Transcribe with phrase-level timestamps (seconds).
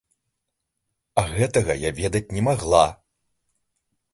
[1.21, 2.83] А гэтага я ведаць не магла.